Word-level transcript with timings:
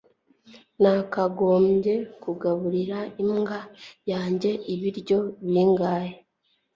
nakagombye 0.81 1.93
kugaburira 2.23 2.99
imbwa 3.21 3.59
yanjye 4.11 4.51
ibiryo 4.73 5.19
bingahe 5.51 6.13